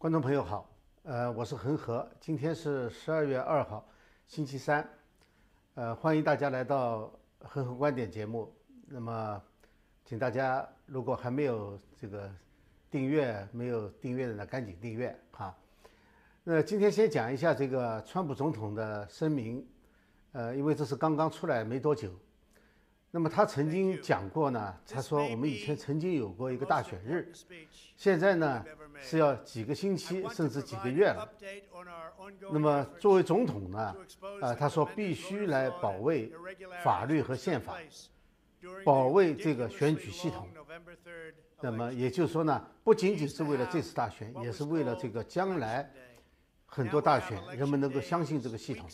[0.00, 0.66] 观众朋友好，
[1.02, 3.86] 呃，我是恒河，今天是十二月二号，
[4.26, 4.88] 星期三，
[5.74, 8.50] 呃，欢迎大家来到恒河观点节目。
[8.86, 9.42] 那么，
[10.06, 12.30] 请大家如果还没有这个
[12.90, 15.54] 订阅，没有订阅的呢，赶紧订阅哈。
[16.44, 19.62] 那今天先讲一下这个川普总统的声明，
[20.32, 22.10] 呃，因为这是刚刚出来没多久。
[23.12, 27.28] 那么他曾经讲过呢，他说我们以前曾经有过一个大选日，
[27.96, 28.64] 现在呢
[29.00, 31.28] 是要几个星期甚至几个月了。
[32.52, 33.96] 那么作为总统呢，
[34.40, 36.32] 啊，他说必须来保卫
[36.84, 37.74] 法律和宪法，
[38.84, 40.46] 保卫这个选举系统。
[41.60, 45.90] 那么也就是说呢，不仅仅是为了这次大选，也是为了这个将来
[46.64, 48.88] 很多大选，人们能够相信这个系统。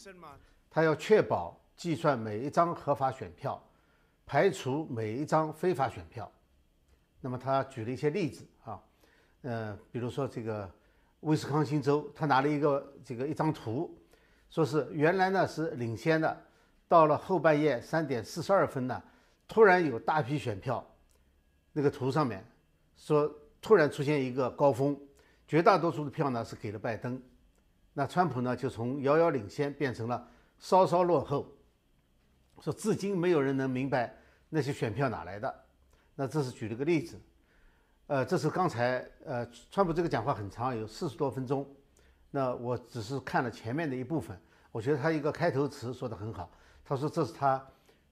[0.71, 3.63] 他要确保计算每一张合法选票。
[4.27, 6.31] 排除每一张非法选票，
[7.21, 8.83] 那么他举了一些例子啊，
[9.43, 10.69] 呃，比如说这个
[11.21, 13.97] 威斯康星州，他拿了一个这个一张图，
[14.51, 16.45] 说是原来呢是领先的，
[16.89, 19.01] 到了后半夜三点四十二分呢，
[19.47, 20.85] 突然有大批选票，
[21.73, 22.45] 那个图上面
[22.97, 24.99] 说突然出现一个高峰，
[25.47, 27.23] 绝大多数的票呢是给了拜登，
[27.93, 30.29] 那川普呢就从遥遥领先变成了
[30.59, 31.47] 稍稍落后。
[32.61, 34.17] 说至今没有人能明白
[34.49, 35.65] 那些选票哪来的，
[36.15, 37.21] 那这是举了个例子，
[38.07, 41.69] 呃，这是刚才呃，川普这个讲话很长，有四十多分钟，
[42.31, 46.51] 那我只是看了前面的一部分，我觉得他一个开头词说的很好，
[46.85, 47.65] 他说这是他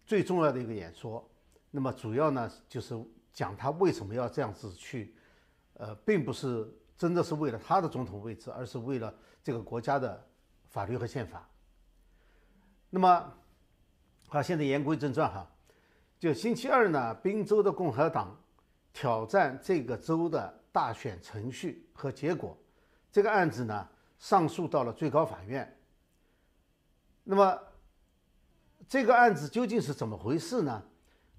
[0.04, 1.24] 最重要的一个演说，
[1.70, 2.94] 那么主要呢就是
[3.32, 5.14] 讲他为什么要这样子去，
[5.74, 10.24] 呃，并不是真的是为了他的总统位置，而是为了这个国家的
[10.68, 11.48] 法律和宪法，
[12.90, 13.32] 那么。
[14.26, 15.48] 好，现在言归正传哈，
[16.24, 18.34] 就星期二呢，宾州的共和党
[18.94, 22.56] 挑战这个州的大选程序和结果，
[23.12, 23.86] 这个案子呢
[24.18, 25.70] 上诉到了最高法院。
[27.24, 27.60] 那么
[28.88, 30.82] 这个案子究竟是怎么回事呢？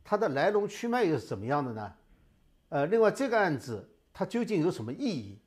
[0.03, 1.95] 它的来龙去脉又是怎么样的呢？
[2.69, 5.41] 呃，另外这个案子它究竟有什么意义？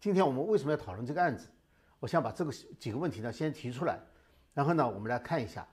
[0.00, 1.48] 今天我们为什么要讨论这个案子？
[1.98, 3.98] 我想把这个几个问题呢先提出来，
[4.52, 5.66] 然后呢我们来看一下。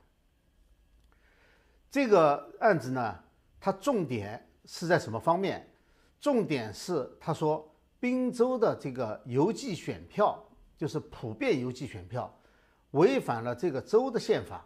[1.91, 3.19] 这个案子呢，
[3.59, 5.67] 它重点是在什么方面？
[6.19, 7.67] 重点是他说，
[7.99, 10.39] 宾州的这个邮寄选票，
[10.77, 12.31] 就是普遍邮寄选票，
[12.91, 14.63] 违反了这个州的宪法。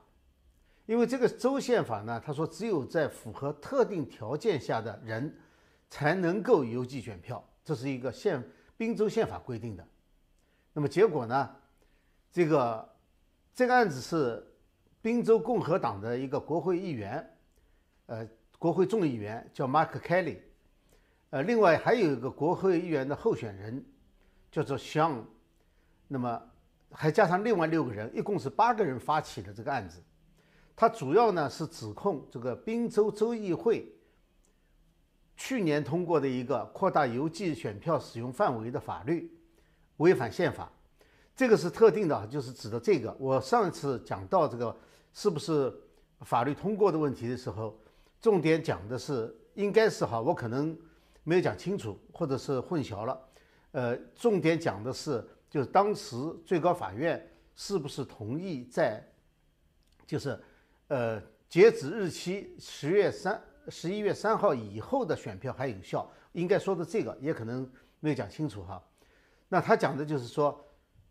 [0.85, 5.33] 因为这个州宪法呢，他说只有在符合特定条件下的人，
[5.89, 8.43] 才能够邮寄选票，这是一个宪
[8.75, 9.87] 宾州宪法规定的。
[10.73, 11.55] 那么结果呢，
[12.33, 12.89] 这个
[13.55, 14.45] 这个案子是。
[15.03, 17.29] 宾州共和党的一个国会议员，
[18.05, 18.25] 呃，
[18.57, 20.37] 国会众议员叫 Mark Kelly，
[21.29, 23.85] 呃，另外还有一个国会议员的候选人
[24.49, 25.25] 叫做 Sean，
[26.07, 26.41] 那么
[26.89, 30.01] 还加上另外六个人，一共是八个人发起的这个案子。
[30.73, 33.93] 他主要呢是指控这个宾州州议会
[35.35, 39.29] 去年通过的一个扩大邮寄选票使用范围的法律
[39.97, 40.71] 违反宪法。
[41.35, 43.13] 这个是特定的，就是指的这个。
[43.19, 44.73] 我上一次讲到这个。
[45.13, 45.71] 是不是
[46.21, 47.79] 法律通过的问题的时候，
[48.19, 50.75] 重点讲的是应该是哈，我可能
[51.23, 53.19] 没有讲清楚，或者是混淆了。
[53.71, 56.15] 呃，重点讲的是，就是当时
[56.45, 59.07] 最高法院是不是同意在，
[60.07, 60.39] 就是
[60.87, 66.09] 呃截止日期十月三十一月三号以后的选票还有效？
[66.31, 67.69] 应该说的这个也可能
[67.99, 68.81] 没有讲清楚哈。
[69.47, 70.59] 那他讲的就是说，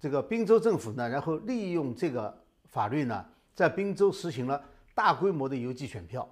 [0.00, 3.24] 这个宾州政府呢，然后利用这个法律呢。
[3.54, 4.62] 在宾州实行了
[4.94, 6.26] 大规模的邮寄选票，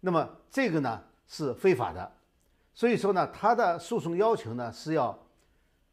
[0.00, 2.12] 那么这个呢是非法的，
[2.72, 5.18] 所以说呢，他的诉讼要求呢是要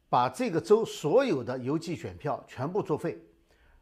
[0.10, 3.22] 把这个州所有的邮寄选票全部作废，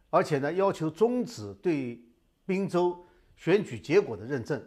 [0.09, 2.03] 而且呢要求终止对
[2.46, 3.06] 宾州
[3.36, 4.63] 选举结果的认证。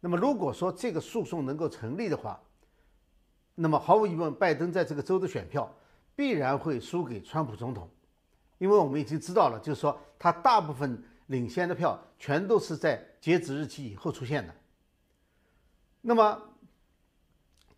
[0.00, 2.40] 那么如果说这个诉讼能够成立的话，
[3.54, 5.72] 那么毫无疑问，拜登在这个州的选票
[6.16, 7.88] 必然会输给川普总统，
[8.58, 11.00] 因为我们已经知道了，就是说他大部分。
[11.30, 14.52] 领先的票全都是在截止日期以后出现的。
[16.00, 16.42] 那么，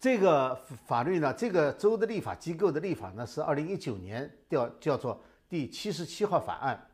[0.00, 0.54] 这个
[0.86, 1.34] 法律呢？
[1.34, 6.90] 这个州的立法机构的立法呢，是二零一九年叫叫做第七十七号法案。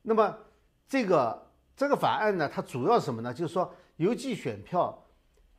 [0.00, 0.38] 那么，
[0.86, 3.34] 这个这个法案呢，它主要什么呢？
[3.34, 5.06] 就是说，邮寄选票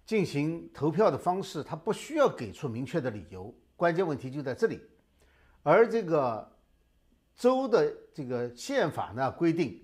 [0.08, 3.54] 进行投票的方式，它不需要给出明确的理由。
[3.76, 4.82] 关键问题就在这里。
[5.62, 6.52] 而这个
[7.36, 9.80] 州的这个宪法呢，规定。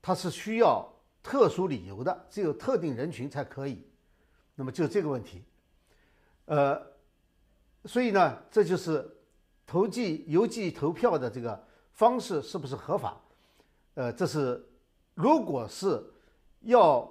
[0.00, 0.88] 它是需要
[1.22, 3.86] 特殊理由的，只有特定人群才可以。
[4.54, 5.44] 那么就这个问题，
[6.46, 6.80] 呃，
[7.84, 9.08] 所以呢，这就是
[9.64, 13.20] 投寄邮寄投票的这个方式是不是合法？
[13.94, 14.68] 呃，这是
[15.14, 16.04] 如果是
[16.62, 17.08] 要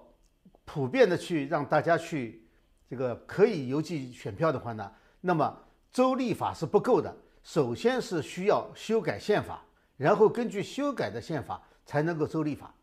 [0.66, 2.46] 普遍的去让大家去
[2.90, 4.92] 这个可以邮寄选票的话呢，
[5.22, 5.58] 那么
[5.92, 9.64] 州立法是不够的，首先是需要修改宪法，
[9.96, 12.74] 然后根据修改的宪法才能够州立法。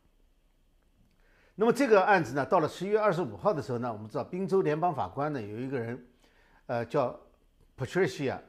[1.57, 6.05] 那么这个案子呢，到了十一月二十五号的时候呢，我们知道宾州联邦法官呢有一个人，
[6.67, 7.17] 呃，叫
[7.79, 8.41] Patricia，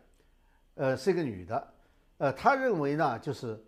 [0.73, 1.73] 呃，是一个女的，
[2.17, 3.63] 呃，她认为呢，就是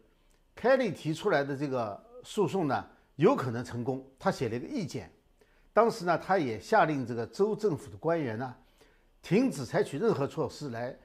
[0.56, 2.84] 凯利提出来的这个诉讼呢
[3.18, 5.12] 有可能成功，她写了一个意见。
[5.72, 8.56] 当时呢，她也下令这个州政府的官员呢，
[9.22, 10.98] 停止采取任何措施来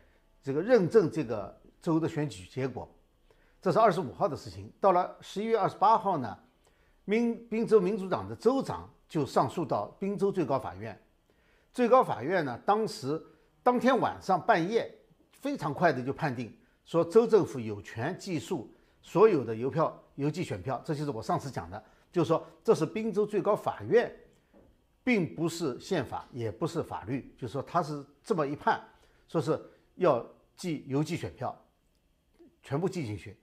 [0.43, 2.89] 这个认证这个州的选举结果。
[3.61, 4.73] 这是二十五号的事情。
[4.81, 6.39] 到了十一月二十八号呢。
[7.05, 10.99] 宾宾州民主党的州长就上诉到宾州最高法院，
[11.73, 13.21] 最高法院呢，当时
[13.63, 14.93] 当天晚上半夜
[15.33, 20.81] 非常快的就判定说，州政府有权计数所有的邮票、邮寄选票。
[20.85, 21.83] 这就是我上次讲的，
[22.13, 24.15] 就是说这是宾州最高法院，
[25.03, 28.81] 并不是宪法，也不是法律，就是说他是这么一判，
[29.27, 29.61] 说是
[29.97, 30.25] 要
[30.57, 31.57] 寄邮寄选票，
[32.63, 33.37] 全部寄进去。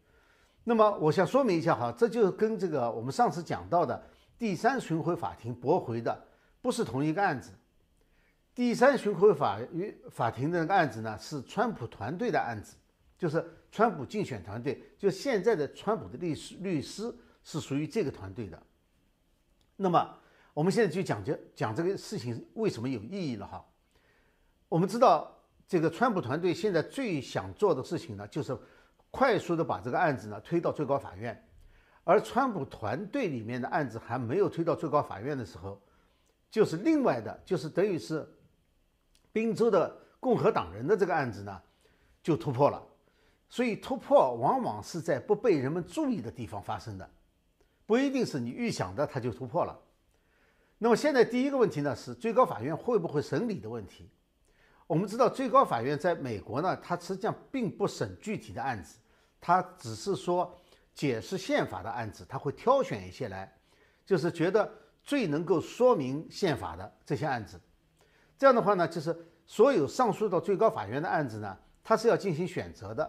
[0.63, 4.00] 那么我想说明一下哈，这就跟这个我们上次讲到的
[4.38, 6.23] 第三巡回法庭驳回的
[6.61, 7.51] 不是同一个案子。
[8.53, 12.75] 第三巡回法与法庭的那个案子呢，是川普团队的案子，
[13.17, 17.11] 就是川普竞选团队，就现在的川普的律师律师
[17.41, 18.61] 是属于这个团队的。
[19.77, 20.13] 那么
[20.53, 23.65] 我们现在就讲讲讲这个事情为什么有意义了哈。
[24.67, 25.35] 我们知道
[25.67, 28.56] 这个川普团队现在最想做的事情呢，就是。
[29.11, 31.47] 快速的把这个案子呢推到最高法院，
[32.03, 35.81] 而川普团队里面的案子还没有推到最高法院的时候，
[36.51, 38.27] 就是另外的，就是等于是
[39.31, 41.61] 宾州的共和党人的这个案子呢
[42.21, 42.81] 就突破了。
[43.50, 47.09] 所以突破往往是在不被人们注意的地方发生的，
[47.88, 49.75] 不一定是你预想的它就突破了。
[50.77, 54.07] 那么现在第一个问题呢是最高法院会不会审理的问题。
[54.89, 58.97] 我们知道最高法院在美国呢，它实际上并不审具体的案子，
[59.39, 60.51] 它只是说
[60.95, 63.56] 解释宪法的案子，它会挑选一些来，
[64.03, 64.68] 就是觉得
[65.03, 67.62] 最能够说明宪法的这些案子。
[68.36, 69.15] 这样的话呢，就是
[69.45, 73.07] 所有上诉到最高法院的案子呢，它是要进行选择的。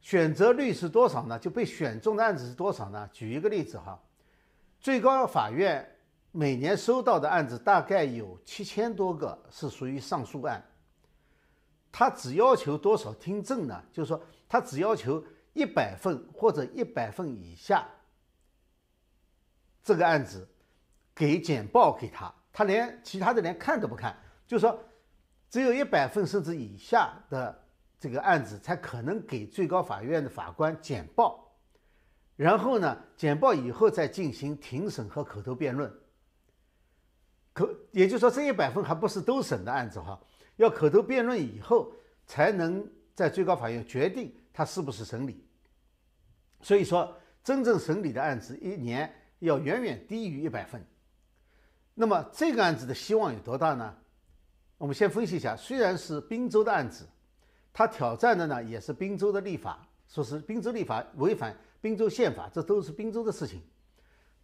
[0.00, 1.36] 选择率是多少呢？
[1.40, 3.10] 就被选中的案子是多少呢？
[3.12, 4.00] 举一个例子哈，
[4.78, 5.84] 最高法院。
[6.32, 10.64] 每年收到的案子大概有七千多个是属于上诉案，
[11.90, 13.82] 他只要求多少听证呢？
[13.92, 15.22] 就是说，他只要求
[15.52, 17.84] 一百份或者一百份以下，
[19.82, 20.46] 这个案子
[21.14, 24.16] 给简报给他，他连其他的连看都不看，
[24.46, 24.78] 就是说，
[25.48, 27.60] 只有一百份甚至以下的
[27.98, 31.52] 这个案子才可能给最高法院的法官简报，
[32.36, 35.92] 然后呢，简报以后再进行庭审和口头辩论。
[37.52, 40.18] 可也就是说，这一百份还不是都审的案子哈，
[40.56, 41.92] 要口头辩论以后
[42.26, 45.44] 才能在最高法院决定他是不是审理。
[46.62, 47.12] 所以说，
[47.42, 50.80] 真正审理的案子一年要远远低于一百份。
[51.92, 53.96] 那么这个案子的希望有多大呢？
[54.78, 57.04] 我们先分析一下，虽然是滨州的案子，
[57.72, 63.60] 他挑战的呢也是滨州的立法，说是滨州立法违反滨州宪法，这都是滨州的事情。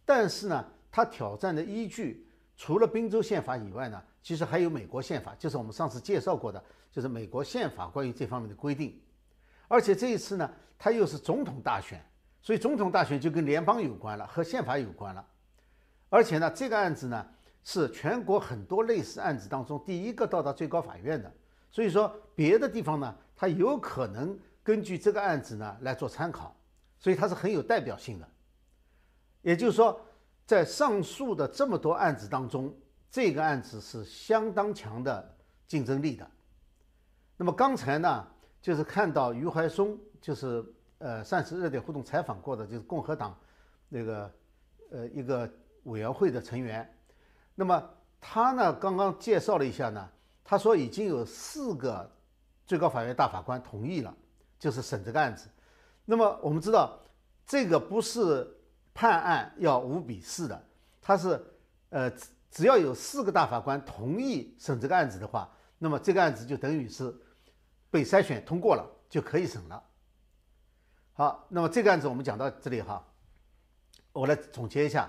[0.03, 2.26] 但是呢，他挑战的依据。
[2.57, 6.61] 除了宾州宪法以外呢，其实还有美国宪法，就是我们上次介绍过的，
[6.91, 8.99] 就是美国宪法关于这方面的规定。
[9.67, 12.03] 而且这一次呢，它又是总统大选，
[12.41, 15.23] 所以总统大选就跟联邦有关了，和宪法有关了。
[16.09, 17.27] 而且呢，这个案子呢
[17.63, 21.31] 是全国很多类似案子当中第一个到达最高法院的，
[21.69, 26.55] 所以说别的地方呢，它有可能根据这个案子呢来做参考，
[26.97, 28.27] 所以它是很有代表性的。
[29.43, 30.01] 也就是说。
[30.47, 32.73] 在上述的这么多案子当中，
[33.11, 35.35] 这个案子是相当强的
[35.67, 36.25] 竞争力的。
[37.35, 38.25] 那么刚才呢，
[38.61, 40.65] 就是看到余怀松，就是
[40.99, 43.37] 呃上次热点互动采访过的，就是共和党
[43.89, 44.31] 那个
[44.89, 45.51] 呃一个
[45.83, 46.97] 委员会的成员。
[47.53, 47.83] 那么
[48.21, 50.09] 他呢刚刚介绍了一下呢，
[50.45, 52.09] 他说已经有四个
[52.65, 54.15] 最高法院大法官同意了，
[54.57, 55.49] 就是审这个案子。
[56.05, 56.97] 那么我们知道
[57.45, 58.53] 这个不是。
[58.97, 60.67] 判案要五比四的，
[60.99, 61.39] 他是，
[61.89, 62.11] 呃，
[62.49, 67.15] 只要有四个大法官同意审这个案子的话，那么这个案子就等于是
[67.91, 69.83] 被筛选通过了，就可以审了。
[71.13, 73.05] 好，那么这个案子我们讲到这里哈，
[74.13, 75.07] 我来总结一下，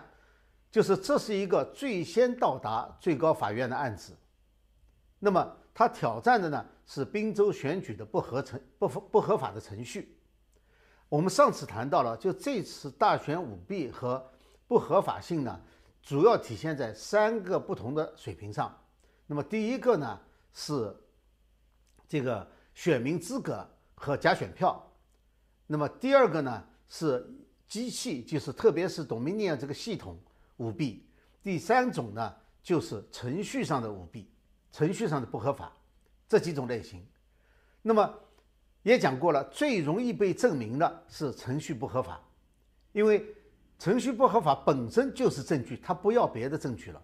[0.70, 4.14] 就是这是一个最先到达最高法院的案子，
[5.18, 10.14] 那么他挑战的呢是滨州选举的不合程不不合法的程序。
[11.08, 14.22] 我们上次谈到了，就这次大选舞弊和
[14.66, 15.58] 不合法性呢，
[16.02, 18.76] 主要体现在三个不同的水平上。
[19.26, 20.20] 那么第一个呢
[20.52, 20.94] 是
[22.06, 24.86] 这个选民资格和假选票，
[25.66, 27.26] 那么第二个呢是
[27.66, 30.18] 机器，就是特别是 Dominion 这个系统
[30.58, 31.06] 舞弊。
[31.42, 34.30] 第三种呢就是程序上的舞弊，
[34.72, 35.72] 程序上的不合法，
[36.28, 37.02] 这几种类型。
[37.80, 38.14] 那么。
[38.82, 42.20] 也讲过了，最容易被证明的是程序不合法，
[42.92, 43.24] 因为
[43.78, 47.02] 程序不合法本身就是证据，他不要别的证据了。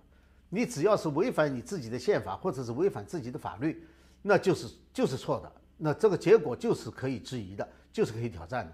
[0.48, 3.86] 你只要是违反你自己的宪法或者是违反自己的法律，
[4.22, 8.72] 那就是就是错的，那这个结果就是可以质疑的，就是可以挑战的。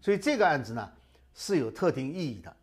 [0.00, 0.92] 所以这个案子呢
[1.32, 2.56] 是有特定意义的。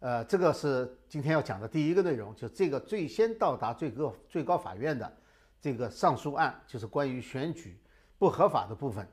[0.00, 5.16] 呃，这个是今天要讲的第一个内容，就这个最先到达最高最高法院的
[5.60, 7.78] 这个上诉案，就是关于选举。
[8.22, 9.04] 不合法的部分，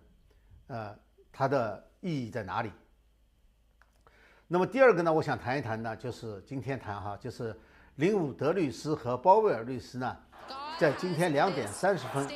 [0.68, 0.96] 呃，
[1.32, 2.72] 它的意义在哪里？
[4.48, 7.60] 那么第二个呢，我想谈一谈呢，就是今天谈哈，就是
[7.96, 10.16] 林伍德律师和鲍威尔律师呢，
[10.78, 12.30] 在今天两点三十分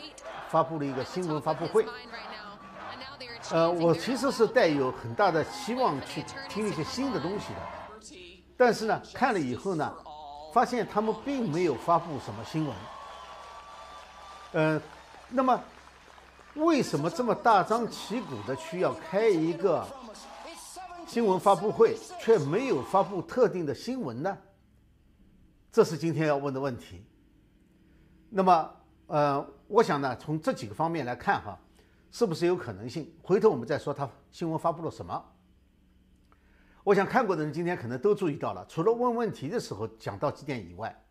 [0.49, 1.85] 发布了一个新闻发布会。
[3.51, 7.59] 呃，我其实是带有很大的期望去听一些新的东西的，
[8.57, 9.95] 但是呢，看了以后呢，
[10.51, 12.75] 发现他们并没有发布什么新闻。
[14.53, 14.81] 呃，
[15.29, 15.63] 那么。
[16.55, 19.83] 为什么这么大张旗鼓的去要开一个
[21.07, 24.37] 新闻发布会，却没有发布特定的新闻呢？
[25.71, 27.03] 这是今天要问的问题。
[28.29, 28.71] 那么，
[29.07, 31.59] 呃，我想呢，从这几个方面来看哈，
[32.11, 33.11] 是不是有可能性？
[33.23, 35.25] 回头我们再说他新闻发布了什么。
[36.83, 41.03] 我想看过的人今天可能都注意到了，除了问问题的时候讲到几点以外，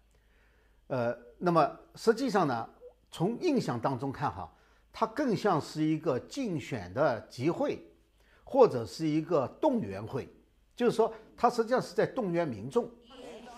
[0.86, 2.68] 呃，那么实际上呢，
[3.10, 4.48] 从印象当中看哈。
[4.92, 7.82] 它更像是一个竞选的集会，
[8.44, 10.28] 或者是一个动员会，
[10.76, 12.88] 就是说，它实际上是在动员民众，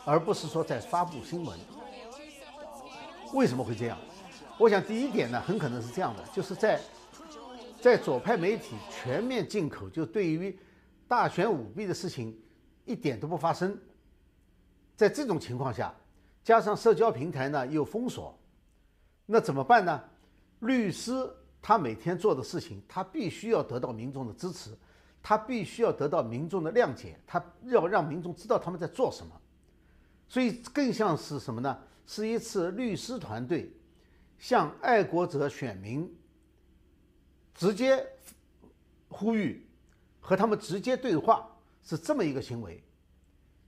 [0.04, 1.58] 而不是说在发布新闻。
[3.32, 3.98] 为什么会这样？
[4.56, 6.80] 我想第一点呢，很可能是这样的，就是在
[7.80, 10.56] 在左派媒体全面进口，就对于
[11.08, 12.40] 大选舞弊的事情
[12.84, 13.76] 一点都不发生。
[14.94, 15.92] 在这种情况下，
[16.44, 18.38] 加上社交平台呢又封锁，
[19.26, 20.00] 那怎么办呢？
[20.66, 21.12] 律师
[21.62, 24.70] 他每天做的事情，他必须要得到民众的支持，
[25.22, 29.32] 他必须要得到民众的谅解，他要让民众知道他们在做什么，
[30.28, 31.78] 所以更像是什么呢？
[32.06, 33.72] 是一次律师团队
[34.38, 36.14] 向爱国者选民
[37.54, 38.06] 直接
[39.08, 39.66] 呼吁
[40.20, 41.48] 和他们直接对话，
[41.82, 42.82] 是这么一个行为，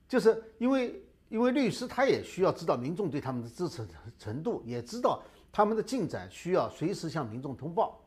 [0.06, 3.86] 就是因为因为律师他也需要知道民众对他们的支持
[4.18, 5.22] 程度，也知道。
[5.56, 7.98] 他们的进展需要随时向民众通报，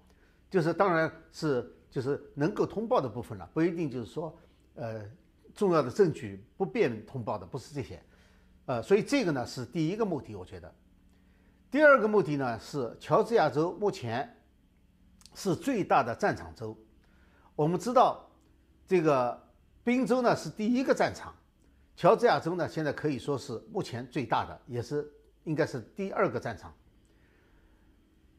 [0.51, 4.37] 就是当然是就是能够通报的部分了，不一定就是说，
[4.75, 5.03] 呃，
[5.55, 7.99] 重要的证据不便通报的不是这些，
[8.67, 10.71] 呃，所以这个呢是第一个目的，我觉得。
[11.71, 14.31] 第二个目的呢是乔治亚州目前
[15.33, 16.77] 是最大的战场州，
[17.55, 18.29] 我们知道
[18.85, 19.43] 这个
[19.83, 21.33] 宾州呢是第一个战场，
[21.95, 25.11] 乔治亚州呢现在可以说是目前最大的，也是
[25.45, 26.71] 应该是第二个战场。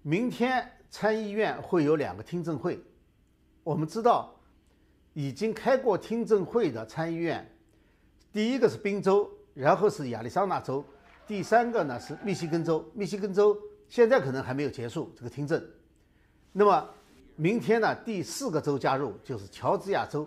[0.02, 2.80] 明天参议院会有两个听证会，
[3.62, 4.34] 我们知道
[5.12, 7.46] 已经开过听证会的参议院，
[8.32, 10.82] 第一个是宾州，然后是亚利桑那州，
[11.26, 12.82] 第三个呢是密西根州。
[12.94, 13.54] 密西根州
[13.90, 15.62] 现在可能还没有结束这个听证。
[16.52, 16.88] 那么
[17.36, 20.26] 明天呢，第四个州加入就是乔治亚州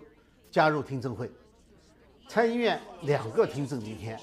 [0.52, 1.28] 加入听证会，
[2.28, 4.16] 参议院两个听证明天。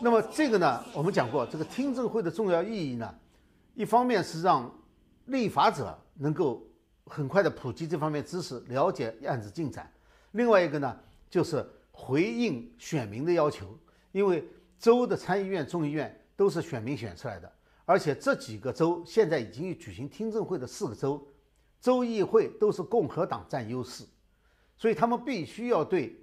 [0.00, 3.12] 那么这个呢，我们讲过这个听证会的重要意义呢。
[3.76, 4.74] 一方面是让
[5.26, 6.66] 立法者能够
[7.04, 9.84] 很快的普及这方面知识，了解案子进展；
[10.32, 13.78] 另外一个呢，就是回应选民的要求，
[14.12, 14.42] 因为
[14.78, 17.52] 州的参议院、众议院都是选民选出来的，
[17.84, 21.22] 而且这几个州现在已经举行听证会的四个州，
[21.78, 24.06] 州议会都是共和党占优势，
[24.78, 26.18] 所以他们必须要对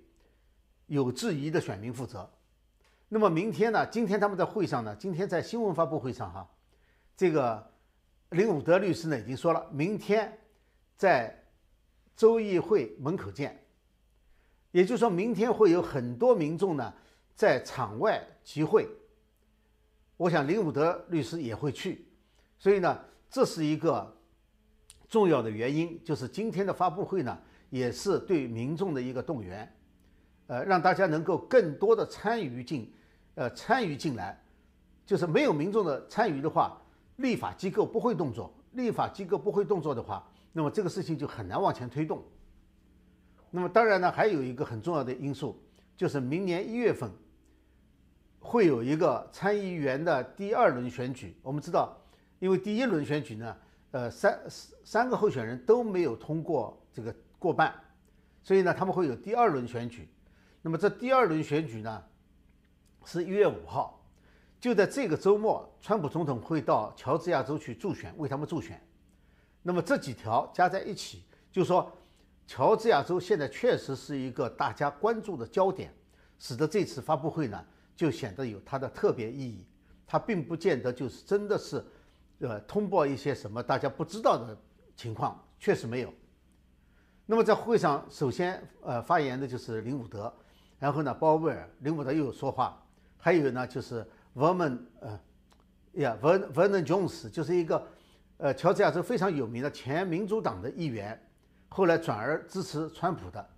[0.88, 2.28] 有质疑的选民负责。
[3.10, 3.86] 那么明天呢？
[3.86, 4.96] 今天他们在会上呢？
[4.96, 6.50] 今天在新闻发布会上哈。
[7.16, 7.72] 这个
[8.32, 10.36] 林伍德律师呢已经说了，明天
[10.98, 11.34] 在
[12.16, 13.60] 州议会门口见。
[14.72, 16.92] 也就是说明天会有很多民众呢
[17.36, 18.88] 在场外集会。
[20.18, 22.08] 我想林伍德律师也会去，
[22.58, 24.12] 所以呢这是一个
[25.08, 27.38] 重要的原因，就是今天的发布会呢
[27.70, 29.72] 也是对民众的一个动员，
[30.48, 32.92] 呃，让大家能够更多的参与进，
[33.36, 34.40] 呃，参与进来。
[35.06, 36.80] 就是没有民众的参与的话。
[37.18, 42.24] 立法机构不会动作，立法机构不会动作的话，那么这个事情就很难往前推动。
[43.52, 45.62] 那么当然呢，还有一个很重要的因素，
[45.96, 47.12] 就是明年一月份
[48.40, 51.38] 会有一个参议员的第二轮选举。
[51.44, 51.96] 我们知道，
[52.40, 53.56] 因为第一轮选举呢，
[53.92, 54.40] 呃，三
[54.84, 57.74] 三个候选人都没有通过这个过半，
[58.42, 60.10] 所以呢，他们会有第二轮选举。
[60.64, 62.04] 那么这第二轮选举呢，
[63.06, 64.03] 是一月五号，
[64.64, 68.82] 就在这个周末，川普总统会到乔治亚州去助选，为他们助选。
[69.62, 71.92] 那么这几条加在一起，就说
[72.48, 75.94] 乔治亚州现在确实是一个大家关注的焦点，
[76.40, 77.62] 使得这次发布会呢
[77.94, 79.66] 就显得有它的特别意义。
[80.08, 81.84] 它并不见得就是真的是，
[82.40, 84.58] 呃，通报一些什么大家不知道的
[84.96, 86.14] 情况，确实没有。
[87.26, 90.34] 那么在会上，首先呃发言的就是林伍德。
[90.80, 92.82] 然后呢，鲍威尔、林伍德又有说话，
[93.18, 95.20] 还有呢就是 Vernon，呃，
[95.94, 97.88] 呀，Ver Vernon Jones 就是一个，
[98.38, 101.20] 呃，乔治亚州非常有名的前民主党的议员，
[101.70, 103.50] 后来转而支持川普的。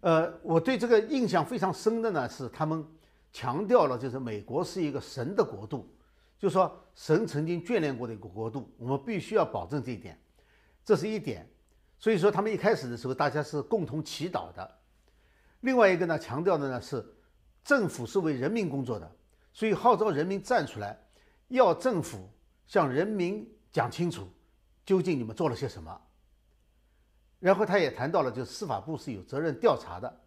[0.00, 2.82] 呃，我对这个印象非常深的呢是他们
[3.32, 5.86] 强调了，就是美国是一个神的国度，
[6.38, 10.18] 就说神曾经眷恋过的一个国度，我们必须要保证这一点，
[10.84, 11.46] 这是一点。
[11.98, 14.78] 所以说他们一开始的时候，大家是共同祈祷的。
[15.60, 17.04] 另外一个呢，强调的呢是，
[17.62, 19.12] 政府是为人民工作的，
[19.52, 20.98] 所以号召人民站出来，
[21.48, 22.30] 要政府
[22.66, 24.28] 向人民讲清楚，
[24.84, 26.00] 究竟你们做了些什么。
[27.38, 30.20] 然后他也谈到了，就司法部是有责任调查的。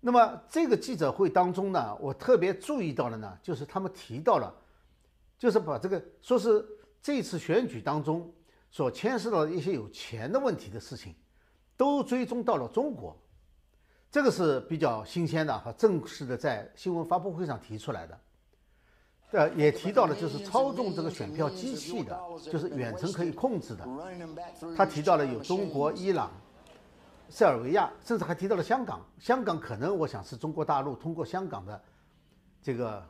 [0.00, 4.52] 那么这个记者会当中呢，我特别注意到了呢，就是他们提到了，
[5.38, 6.66] 就是把这个说是
[7.00, 8.32] 这次选举当中
[8.70, 11.14] 所牵涉到的一些有钱的问题的事情，
[11.76, 13.16] 都追踪到了中国。
[14.12, 18.20] 这个是比较新鲜的和正式的，在新闻发布会上提出来的，
[19.30, 22.20] 呃，也提到了就是操纵这个选票机器的，
[22.52, 23.88] 就是远程可以控制的。
[24.76, 26.30] 他提到了有中国、伊朗、
[27.30, 29.00] 塞尔维亚，甚至还提到了香港。
[29.18, 31.82] 香港可能我想是中国大陆通过香港的
[32.62, 33.02] 这个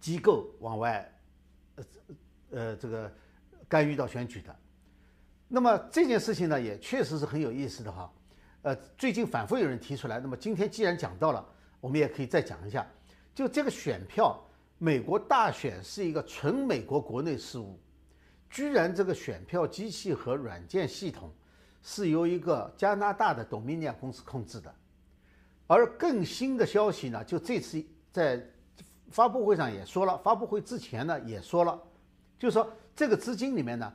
[0.00, 1.14] 机构往外，
[1.76, 1.84] 呃
[2.52, 3.12] 呃这个
[3.68, 4.56] 干预到选举的。
[5.46, 8.10] 那么这件事情呢，也确实是很有意思的哈。
[8.62, 11.42] 呃，最近反复有人提出来，那么今天既然讲到了，
[11.80, 12.86] 我们也可以再讲一下。
[13.34, 14.38] 就这个选票，
[14.76, 17.80] 美国大选是一个纯美国国内事务，
[18.50, 21.32] 居然这个选票机器和软件系统
[21.82, 24.74] 是由一个加拿大的 Dominion 公司控制的。
[25.66, 28.44] 而更新的消息呢，就这次在
[29.10, 31.80] 发布会上也说了，发布会之前呢也说了，
[32.38, 33.90] 就是说这个资金里面呢，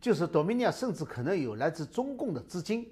[0.00, 2.88] 就是 Dominion 甚至可能有来自中共的资金。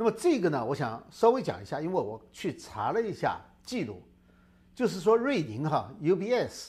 [0.00, 4.00] 那么这个呢，我想稍微讲一下，因为我去查了一下记录，
[4.72, 6.68] 就是说瑞银哈 UBS，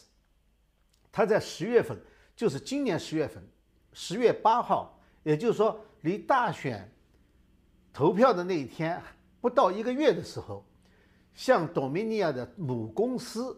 [1.12, 1.96] 它在十月份，
[2.36, 3.48] 就是今年十月份，
[3.94, 6.92] 十月八号，也就是说离大选
[7.94, 9.00] 投票的那一天
[9.40, 10.66] 不到一个月的时候，
[11.36, 13.56] 向 Dominia 的母公司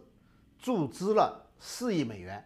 [0.59, 2.45] 注资了四亿美元。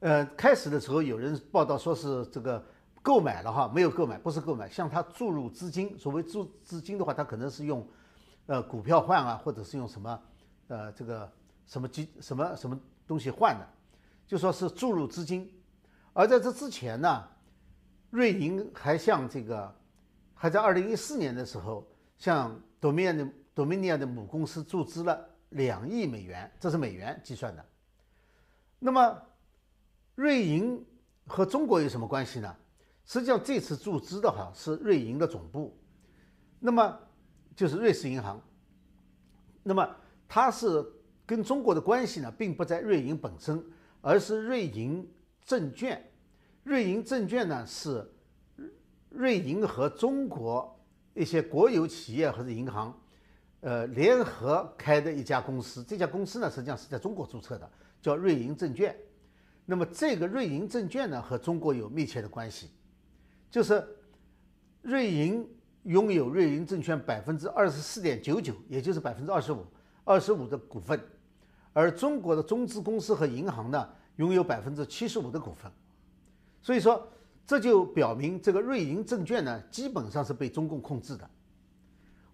[0.00, 2.64] 呃，开始的时候有人报道说是这个。
[3.06, 5.96] 购买了哈，没有购买，不是购买，向他注入资金。
[5.96, 7.86] 所谓注资金的话，他可能是用，
[8.46, 10.20] 呃，股票换啊，或者是用什么，
[10.66, 11.32] 呃，这个
[11.66, 13.68] 什么基什么什么东西换的，
[14.26, 15.48] 就说是注入资金。
[16.12, 17.24] 而在这之前呢，
[18.10, 19.72] 瑞银还向这个，
[20.34, 21.86] 还在二零一四年的时候，
[22.18, 27.64] 向 Dominion Dominion 的母公司注资了两亿美元，这是美元计算的。
[28.80, 29.16] 那么，
[30.16, 30.84] 瑞银
[31.28, 32.52] 和中国有什么关系呢？
[33.06, 35.78] 实际上，这次注资的哈是瑞银的总部，
[36.58, 36.98] 那么
[37.54, 38.42] 就是瑞士银行。
[39.62, 39.88] 那么
[40.28, 40.84] 它是
[41.24, 43.64] 跟中国的关系呢，并不在瑞银本身，
[44.00, 45.08] 而是瑞银
[45.44, 46.04] 证券。
[46.64, 48.04] 瑞银证券呢是
[49.08, 50.76] 瑞银和中国
[51.14, 52.92] 一些国有企业或者银行，
[53.60, 55.84] 呃联合开的一家公司。
[55.84, 57.70] 这家公司呢实际上是在中国注册的，
[58.02, 58.96] 叫瑞银证券。
[59.64, 62.70] 那么这个瑞银证券呢和中国有密切的关系。
[63.50, 63.86] 就是
[64.82, 65.48] 瑞银
[65.84, 69.64] 拥有瑞银证券百分之二十四点九九，也就是百分之二十五，
[70.04, 71.00] 二十五的股份，
[71.72, 75.70] 而中国的中资公司和银行呢，拥有百分之七十五的股份。
[76.60, 77.06] 所以说，
[77.46, 81.30] 这就表明这个瑞银证券呢，基本上是被中共控制的。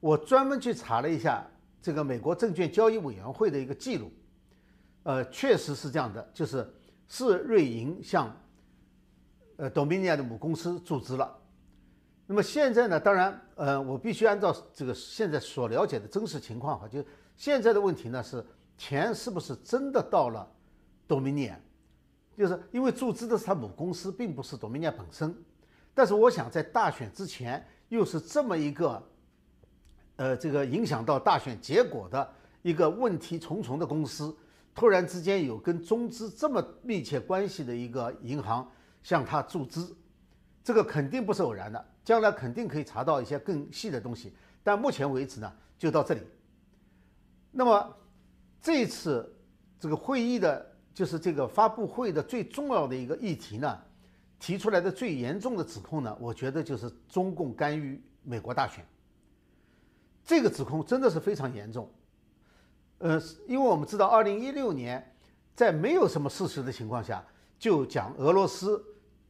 [0.01, 1.46] 我专门去查了一下
[1.81, 4.11] 这个美国证券交易委员会的一个记录，
[5.03, 6.68] 呃，确实是这样的，就是
[7.07, 8.35] 是瑞银向。
[9.62, 11.38] 呃，Dominion 的母公司注资了。
[12.27, 12.98] 那么现在呢？
[12.98, 17.05] 当然，呃，我必须按照这个现在所了解的真实情况哈，就
[17.37, 18.44] 现在的问题呢是
[18.77, 20.51] 钱是不是真的到了
[21.07, 21.59] Dominion？
[22.37, 25.33] 就是因为注资的是他母公司，并不是 Dominion 本身。
[25.94, 29.01] 但是我想在大选之前，又是这么一个，
[30.16, 32.29] 呃，这个影响到大选结果的
[32.62, 34.37] 一个问题重重的公司，
[34.75, 38.68] 突然之间有跟中资这么密切关系的一个银行
[39.03, 39.97] 向他注资，
[40.62, 44.33] 这个肯定不是偶然的，将来肯定可以查到一些更细的东西。
[44.62, 46.21] 但目前为止呢，就到这里。
[47.51, 47.97] 那么
[48.61, 49.35] 这次
[49.79, 53.79] 这个会议的，就是这个发布会的最重要的一个议题呢，
[54.38, 58.87] 提出来的最严重的指控呢，我觉得就是中共干预美国大选。
[60.25, 61.91] 这个指控真的是非常严重。
[62.99, 65.15] 呃，因为我们知道，二零一六年
[65.57, 67.25] 在没有什么事实的情况下，
[67.59, 68.81] 就讲俄罗斯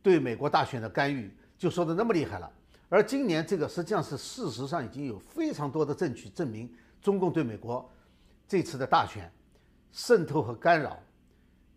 [0.03, 2.51] 对美国大选的干预，就说的那么厉害了。
[2.89, 7.91] 而今年这个实际上是事实上已经有非常多的证据证明，中共对美国
[8.47, 9.33] 这次的大选
[9.91, 10.99] 渗透和干扰，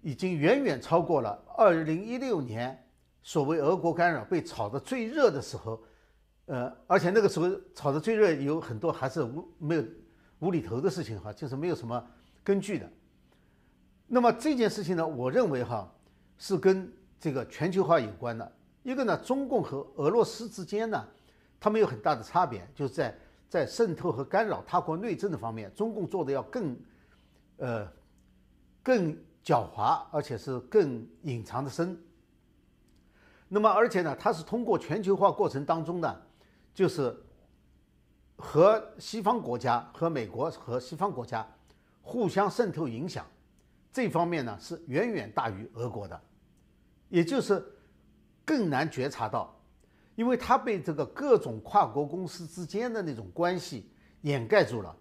[0.01, 2.77] 已经远远超过了二零一六年
[3.23, 5.81] 所谓俄国干扰被炒得最热的时候，
[6.47, 9.83] 呃，而且那个时候炒得最热有很多还是无没有
[10.39, 12.05] 无厘头的事情哈，就是没有什么
[12.43, 12.91] 根据的。
[14.05, 15.89] 那么这件事情呢，我认为哈
[16.37, 16.91] 是跟
[17.25, 18.51] 这个全球化有关的。
[18.83, 21.03] 一个呢，中共和俄罗斯之间呢，
[21.59, 23.17] 他们有很大的差别，就是在
[23.49, 26.77] 在渗透和干扰他国内政的方面，中共做的要更，
[27.57, 27.91] 呃，
[28.83, 29.11] 更
[29.43, 31.99] 狡猾，而且是更隐藏的深。
[33.47, 36.21] 那么，而且呢，它是通过全球化过程当中呢，
[36.75, 37.11] 就是
[38.35, 41.43] 和西方国家、和美国和西方国家
[42.03, 43.25] 互相渗透影响，
[43.91, 46.21] 这方面呢是远远大于俄国的，
[47.09, 47.71] 也就是。
[48.47, 49.59] 更难觉察到，
[50.13, 53.89] 因为它被这个各种跨国公司之间的那种关系
[54.21, 54.95] 掩盖住了，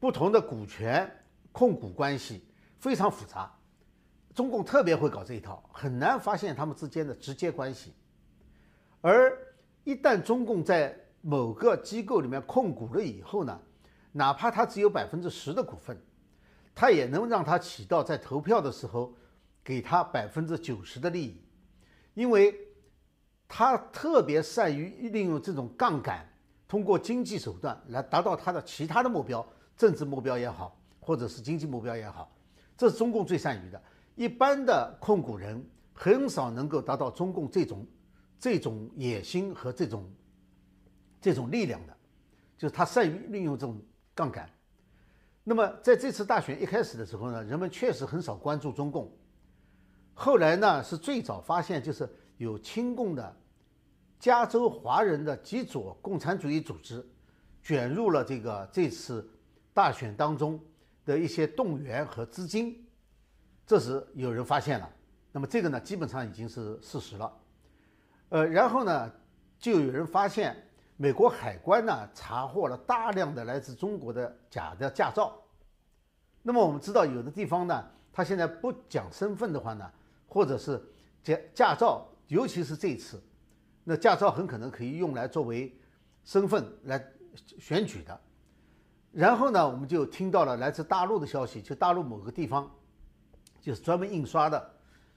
[0.00, 1.06] 不同的股权
[1.52, 2.42] 控股关系
[2.78, 3.54] 非常复杂，
[4.34, 7.92] 中共特别会搞这一套，很难发现他们之间的直接关系。
[9.02, 9.36] 而
[9.84, 13.60] 一旦中共在某个机构里面控股了以后呢，
[14.12, 15.94] 哪怕他只有百分之十的股份，
[16.74, 19.12] 他也能让他起到在投票的时候
[19.68, 21.36] 给他百分之九十的利益，
[22.14, 22.54] 因为。
[23.50, 26.22] 他特别善于利用这种杠杆，
[26.68, 32.30] 通过经济手段来达到他的其他的目标，政治目标也好，或者是经济目标也好，
[32.76, 33.82] 这是中共最善于的。
[34.16, 37.86] 一般的控股人很少能够达到中共这种
[38.38, 40.06] 这种野心和这种
[41.22, 41.96] 这种力量的，
[42.58, 43.80] 就是他善于利用这种
[44.14, 44.46] 杠杆。
[45.42, 49.10] 那么在这次大选一开始的时候呢，人们确实很少关注中共，
[50.18, 52.08] 后来呢是最早发现就是。
[52.38, 53.36] 有亲共的
[54.20, 57.04] 加州华人的极左共产主义组织
[57.64, 59.28] 卷入了这个这次
[59.74, 60.56] 大选当中
[61.04, 62.86] 的一些动员和资金，
[63.66, 64.88] 这时有人发现了，
[65.32, 67.36] 那么这个呢基本上已经是事实了。
[68.28, 69.12] 呃，然后呢
[69.58, 70.56] 就有人发现
[70.96, 75.36] 美国海关呢查获了大量的来自中国的假的驾照。
[76.40, 79.90] 那么我们知道有的地方呢，他现在不讲身份的话呢，
[80.28, 80.80] 或者是
[81.24, 82.06] 驾驾照。
[82.28, 83.18] 尤其是这次，
[83.84, 85.74] 那驾照很可能可以用来作为
[86.24, 87.02] 身份来
[87.58, 88.20] 选举的。
[89.12, 92.70] 然后呢，我们就听到了来自大陆的消息，就大陆某个地方
[93.62, 94.70] 就是专门印刷的，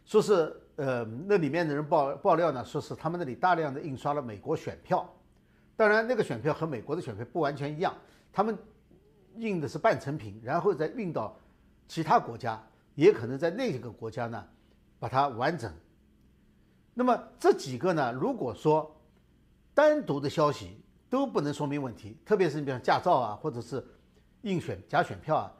[0.05, 5.13] 说是呃那里面的人爆爆料呢，说是他们那里大量的印刷了美国选票。
[5.75, 7.93] 当然，那个选票和美国的选票不完全一样，
[8.31, 8.57] 他们
[9.35, 11.37] 印的是半成品，然后再运到
[11.89, 12.57] 其他国家，
[12.95, 14.47] 也可能在那个国家呢
[15.01, 15.73] 把它完整。
[16.93, 18.13] 那么这几个呢？
[18.13, 18.95] 如果说
[19.73, 23.83] 单独的消息都不能说明问题，特别是你比方驾照啊，或者是
[24.43, 25.51] 印选假选票啊，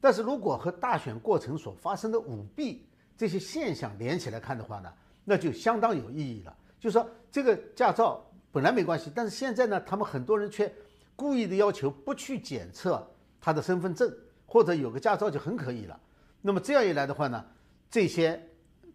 [0.00, 2.84] 但是如果和大选过程所发生的舞弊
[3.16, 4.92] 这些现象连起来看的话呢，
[5.24, 6.56] 那就相当有意义了。
[6.80, 10.74] 就是说这个驾照本来没关系，但是现在呢，他们很多人却
[11.14, 13.08] 故意的要求不去检测
[13.40, 14.12] 他的身份证，
[14.44, 16.00] 或者有个驾照就很可以了。
[16.40, 17.44] 那么这样一来的话呢，
[17.88, 18.42] 这些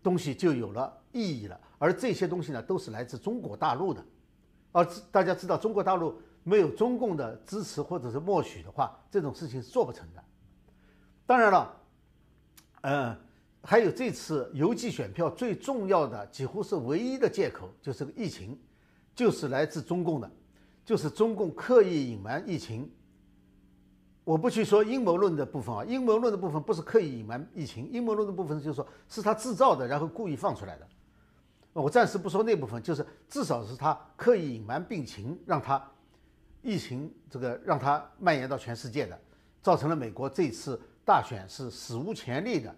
[0.04, 1.60] 东西就有了意义了。
[1.80, 4.04] 而这些东西呢，都是来自中国大陆的，
[4.72, 10.24] 而大家知道，中国大陆没有中共的支持或者是默许的话，这种事情是做不成的。
[11.26, 11.76] 当然了，
[12.82, 13.18] 嗯，
[13.63, 18.60] 还有这次邮寄选票最重要的，几乎是唯一的借口，就是个疫情，
[19.16, 20.30] 就是来自中共的，
[20.86, 22.89] 就是中共刻意隐瞒疫情。
[24.24, 30.88] 我不去说阴谋论的部分啊，阴谋论的部分不是刻意隐瞒疫情，阴谋论的部分就是说是他制造的，然后故意放出来的。
[31.74, 35.84] 我暂时不说那部分，就是至少是他刻意隐瞒病情，让他
[36.62, 39.20] 疫情这个让他蔓延到全世界的，
[39.62, 42.74] 造成了美国这次大选是史无前例的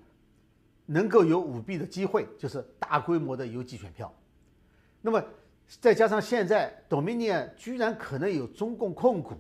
[0.85, 4.11] 能够有舞弊的机会，就是大规模的邮寄选票。
[5.01, 5.23] 那么
[5.81, 9.35] 再加上现在 Dominion 居然可能有中共控股，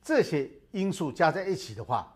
[0.00, 2.12] 这些因素加在一起的话，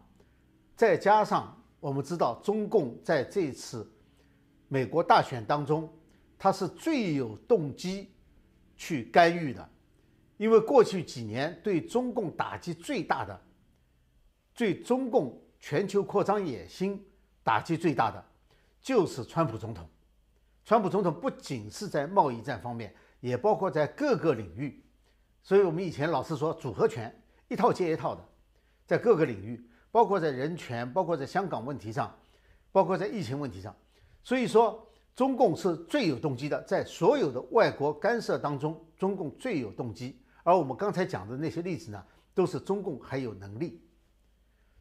[0.74, 3.88] 再加上我们知道中共在这次
[4.66, 5.88] 美国大选当中，
[6.36, 8.10] 它是最有动机
[8.76, 9.70] 去干预的，
[10.38, 13.40] 因为过去几年对中共打击最大的、
[14.56, 17.00] 对中共全球扩张野心
[17.44, 18.24] 打击最大的，
[18.82, 19.88] 就是川普总统。
[20.64, 24.84] 川普总统不仅是在贸易战方面，也包括在各个领域，
[25.44, 28.28] 所以我们以前老是说组合拳一套接一套的，
[28.88, 32.12] 在各个领域，包括在人权，包括在香港问题上，
[32.72, 33.72] 包括在疫情问题上，
[34.24, 40.20] 所以说中共是最有动机的，在所有的外国干涉当中，中共最有动机。
[40.42, 42.02] 而我们刚才讲的那些例子呢，
[42.34, 43.80] 都是中共还有能力。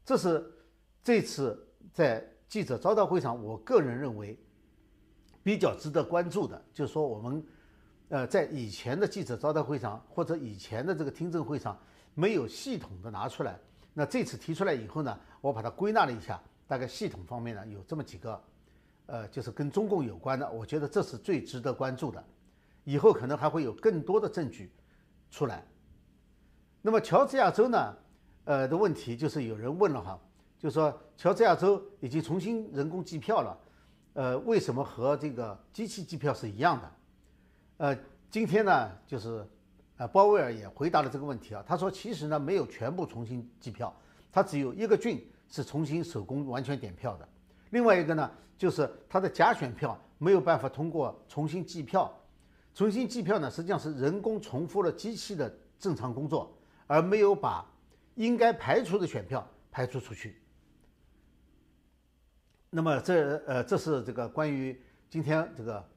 [0.04, 0.50] 这是
[1.04, 4.36] 这次在记者招待会上，我个人认为。
[5.43, 7.41] 比较值得关注的，就是说我们，
[8.10, 11.80] 呃，在以前的记者招待会上或者以前的这个听证会上
[12.15, 13.58] 没有系统的拿出来，
[13.99, 18.39] 那这次提出来以后呢，我把它归纳了一下，大概系统方面呢有这么几个，
[19.07, 22.23] 呃，就是跟中共有关的，我觉得这是最值得关注的，
[22.83, 24.71] 以后可能还会有更多的证据
[25.31, 25.65] 出来。
[26.83, 27.97] 那么乔治亚州呢，
[28.45, 30.19] 呃的问题就是有人问了哈，
[30.60, 33.57] 就说乔治亚州已经重新人工计票了。
[34.13, 36.91] 呃，为什么和这个机器计票是一样的？
[37.77, 37.97] 呃，
[38.29, 39.43] 今天呢，就是
[39.97, 41.63] 呃，鲍威尔也回答了这个问题啊。
[41.67, 43.93] 他说，其实呢，没有全部重新计票，
[44.31, 47.27] 他只有一个郡是重新手工完全点票的。
[47.71, 52.13] 另外一个呢，就是他的假选票没有办法通过重新计票。
[52.73, 56.55] 重新计票呢，实际上是人工重复了机器的正常工作，
[56.86, 57.65] 而没有把
[58.13, 60.39] 应该排除的选票排除出去。
[62.69, 64.79] 那么这呃，这是这个关于
[65.10, 65.89] 今天这个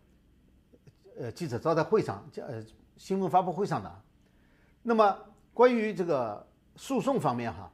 [1.19, 2.65] 呃记者招待会上呃
[3.01, 3.91] 新闻发布会上的。
[4.83, 5.17] 那么
[5.55, 7.73] 关于这个诉讼方面哈，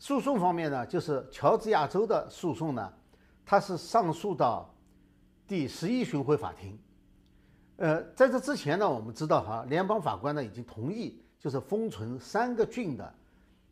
[0.00, 2.92] 诉讼方面呢，就是乔治亚州的诉讼呢，
[3.46, 4.68] 它是上诉到
[5.46, 6.76] 第十一巡回法庭。
[7.76, 13.14] 呃，在这之前呢，我们知道哈，联邦法官呢已经同意，就是封存三个郡的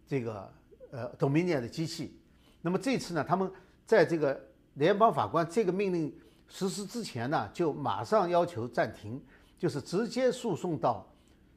[0.07, 0.49] 这个
[0.93, 2.17] 呃 Dominion 的机器。
[2.61, 3.51] 那么这次呢，他们
[3.85, 4.41] 在这个
[4.75, 9.21] 联邦法官这个命令实施之前呢，就马上要求暂停，
[9.63, 11.07] 就是直接诉讼到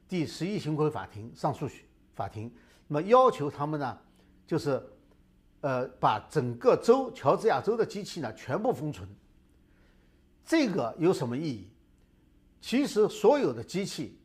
[0.08, 1.68] 第十一巡回法庭上诉
[2.14, 2.48] 法庭。
[2.86, 3.98] 那么要求他们呢，
[4.46, 4.80] 就是
[5.60, 9.08] 呃把整个州乔治亚州的机器呢全部封存。
[10.44, 11.68] 这个有什么意义？
[12.60, 14.16] 其实所有的机器，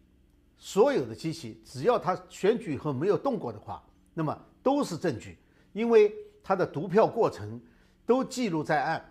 [0.59, 5.39] 所有的机器，只要他选举以后没有动过的话，那么都是证据，
[5.73, 6.13] 因为
[6.43, 7.59] 它的读票过程。
[8.05, 9.03] 都记录在案。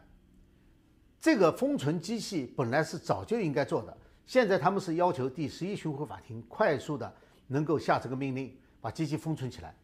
[1.21, 3.97] 这个封存机器本来是早就应该做的，
[4.31, 7.13] 现在他们是要求第十一巡回法庭快速的
[7.49, 9.75] 能够下这个命令，把机器封存起来。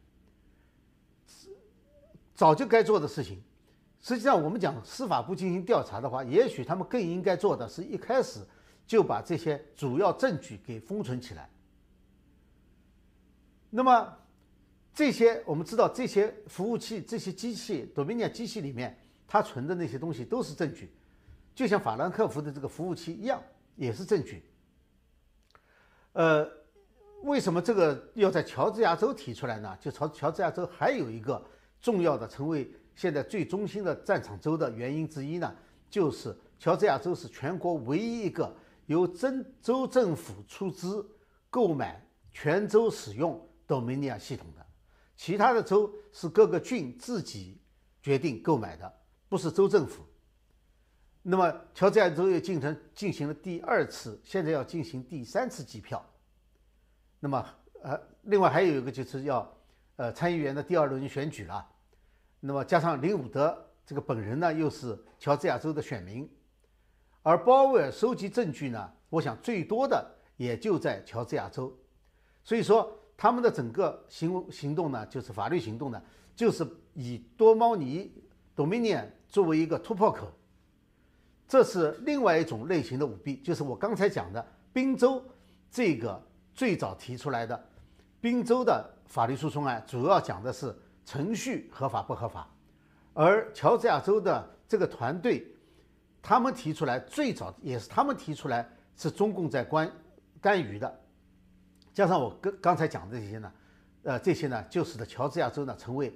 [2.33, 3.43] 早就该做的事情。
[4.01, 8.39] 实际上，我们讲司法部进行调查的话，也许他们更应该做的是一开始
[8.87, 11.51] 就把这些主要证据给封存起来。
[13.69, 14.17] 那么。
[14.95, 20.89] 这些我们知道，这些服务器、这些机器、，domina 机器里面，它存的那些东西都是证据，
[21.53, 23.43] 就像法兰克福的这个服务器一样，
[23.77, 24.45] 也是证据。
[26.13, 26.49] 呃，
[27.23, 29.77] 为什么这个要在乔治亚州提出来呢？
[29.81, 31.43] 就乔乔治亚州还有一个
[31.81, 35.55] 重要的成为现在最中心的战场州的原因之一呢，
[35.91, 38.55] 就是乔治亚州是全国唯一一个
[38.87, 39.29] 由州
[39.61, 41.07] 州政府出资
[41.51, 44.65] 购买、全州使用 Dominion 系统的。
[45.17, 47.61] 其他的州是各个郡自己
[48.03, 48.91] 决定购买的，
[49.29, 50.03] 不是州政府。
[51.29, 56.01] 那么乔治亚州又进行进行了第二次，现在要进行第三次计票。
[57.19, 57.45] 那么
[57.83, 59.53] 呃，另外还有一个就是要
[59.97, 61.67] 呃参议员的第二轮选举了。
[62.39, 66.31] 那么加上林伍德这个本人呢，又是乔治亚州的选民，
[67.23, 71.77] 而鲍威尔收集证据呢，我想最多的也就在乔治亚州，
[72.45, 72.97] 所以说。
[73.19, 76.03] 他们的整个行行动呢，就是法律行动呢，
[76.35, 78.13] 就是以多猫尼
[78.55, 80.31] Dominion 作为一个突破口。
[81.49, 85.25] 这是另外一种类型的舞弊，就是我刚才讲的宾州
[85.71, 86.21] 这个
[86.53, 87.65] 最早提出来的
[88.21, 92.49] 宾州的法律诉讼案，主要讲的是程序合法不合法。
[93.15, 95.47] 而乔治亚州的这个团队，
[96.21, 99.91] 他们提出来最早也是他们提出来是中共在关
[100.41, 101.01] 干预的。
[101.95, 103.53] 加上我刚刚才讲的这些呢，
[104.03, 106.13] 呃，这些呢，就使得乔治亚州呢成为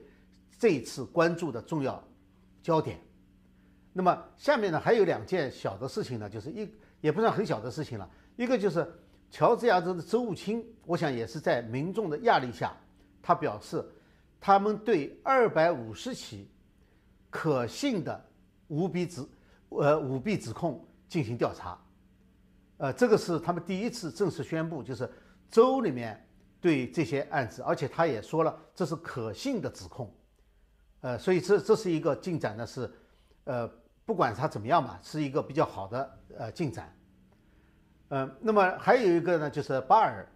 [0.58, 2.02] 这一次关注的重要
[2.62, 3.00] 焦点。
[3.92, 6.68] 那么下面呢还有两件小的事情呢，就是一
[7.00, 8.08] 也不算很小的事情了。
[8.36, 8.86] 一个就是
[9.30, 12.72] 乔治亚州的州务卿，我想也是在民众的压力下，
[13.20, 13.84] 他表示
[14.40, 16.48] 他们对二百五十起
[17.30, 18.24] 可信的
[18.68, 19.26] 舞弊指
[19.70, 21.76] 呃舞弊指控进行调查。
[22.78, 25.10] 呃，这个是他们第一次正式宣布，就是
[25.50, 26.24] 州里面
[26.60, 30.14] 对这些案子，而且他也说了这是可信的指控。
[31.00, 32.88] 呃，所以这这是一个进展呢，是
[33.44, 33.68] 呃。
[34.10, 36.92] 不管它怎么样吧，是一个比较好的呃进展。
[38.08, 40.28] 嗯，那么还有一个呢，就是巴尔，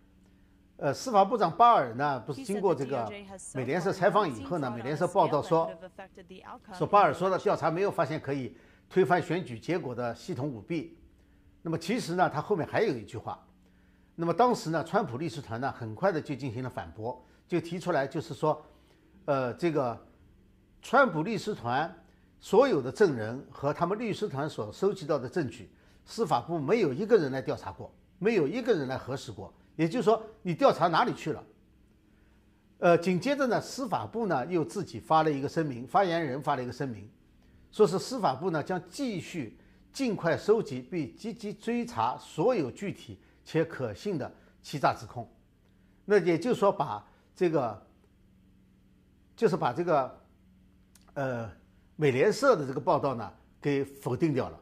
[0.76, 3.12] 呃，司法部长巴尔呢，不是经过这个
[3.52, 5.68] 美联社采访以后呢，美联社报道说，
[6.72, 8.56] 说巴尔说的调查没有发现可以
[8.88, 10.96] 推翻选举结果的系统舞弊。
[11.60, 13.44] 那么其实呢，他后面还有一句话。
[14.14, 18.64] 那么当时呢，川普律师团呢，很快的就进行了反驳，就提出来就是说，
[19.24, 20.00] 呃，这个
[20.80, 21.92] 川普律师团。
[22.44, 25.70] 所有的证人和他们律师团所收集到的证据，
[26.04, 29.50] 司法部没有一个人来调查过，没有一个人来核实过。
[29.76, 31.42] 也就是说，你调查哪里去了？
[32.80, 37.09] 呃，紧接着呢，司法部呢又自己发了一个声明，发言人发了一个声明，
[37.72, 39.57] 说是司法部呢将继续
[39.90, 44.30] 尽快收集并积极追查所有具体且可信的
[44.62, 45.26] 欺诈指控。
[46.04, 47.02] 那也就是说，把
[47.35, 47.87] 这个，
[49.35, 50.20] 就是把这个，
[51.14, 51.50] 呃。
[51.96, 54.61] 美联社的这个报道呢，给否定掉了。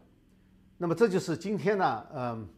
[0.77, 2.49] 那么这就是今天呢，嗯，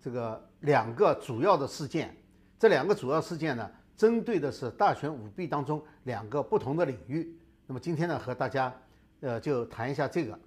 [0.00, 2.16] 这个两个主要的事件。
[2.58, 7.36] 这两个主要事件呢，针对的是大选舞弊当中两个不同的领域。
[7.66, 8.74] 那么今天呢，和大家
[9.20, 10.38] 呃就谈一下这个，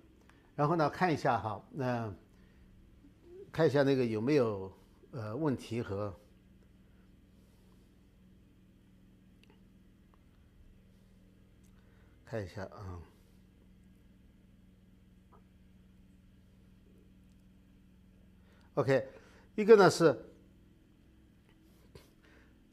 [0.55, 2.13] 然后呢看一下哈，那
[3.51, 4.71] 看一下那个有没有
[5.11, 6.13] 呃问题和
[12.25, 12.99] 看一下啊。
[18.75, 19.07] OK，
[19.55, 20.13] 一个呢是，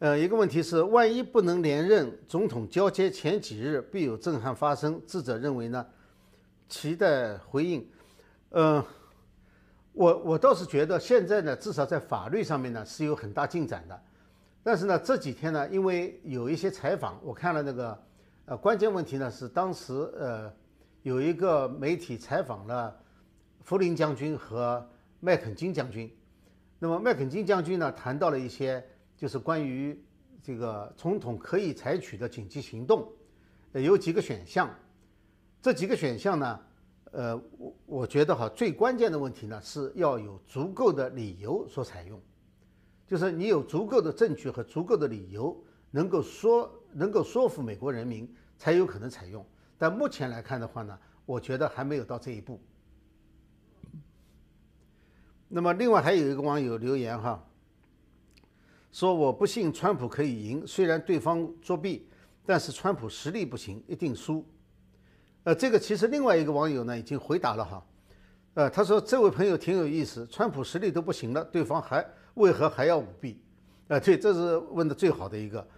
[0.01, 5.01] 呃，一个问题是，万一不能连任，总统交接前几日必有震撼发生。
[5.07, 5.87] 智者认为呢，
[6.69, 7.88] 期待回应。
[8.49, 8.85] 呃，
[9.93, 14.03] 我我倒是觉得现在呢，至少在法律上面呢是有很大进展的。
[14.65, 18.03] 但是呢，这几天呢，因为有一些采访，我看了那个，
[18.47, 20.53] 呃，关键问题呢是当时呃
[21.03, 22.93] 有一个媒体采访了
[23.62, 24.85] 福林将军和。
[25.25, 26.13] 麦肯金将军，
[26.81, 28.85] 那么麦肯金将军呢谈到了一些，
[29.17, 29.97] 就是关于
[30.43, 33.09] 这个总统可以采取的紧急行动，
[33.71, 34.69] 呃，有几个选项，
[35.63, 36.61] 这几个选项呢，
[37.13, 42.21] 呃，我我觉得哈，最关键的问题呢是要有足够的理由所采用，
[43.07, 45.57] 就是你有足够的证据和足够的理由，
[45.93, 49.47] 能够说能够说服美国人民才有可能采用。
[49.79, 52.61] 但目前来看的话呢，我觉得还没有到这一步。
[55.55, 57.38] 那么，另外还有一个网友留言哈，
[58.91, 62.09] 说我不信川普可以赢，虽然对方作弊，
[62.47, 64.43] 但是川普实力不行，一定输。
[65.45, 67.85] 呃，这个其实另外一个网友呢已经回答了哈，
[68.55, 73.38] 呃，他说这位朋友挺有意思，川普实力都不行了，对方还为何还要舞弊？
[73.88, 75.69] 啊，对，这是问的最好的一个，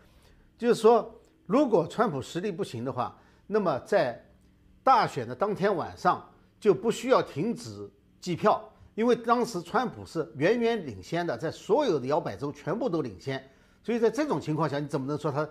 [0.56, 1.12] 就是说，
[1.46, 4.24] 如果川普实力不行的话，那么在
[4.84, 6.24] 大选的当天晚上
[6.60, 8.70] 就不需要停止计票。
[8.94, 13.42] 因为当时川普是远远领先的，在所有的摇摆州全部都领先，
[13.82, 15.48] 所以在这种情况下，你怎么能说他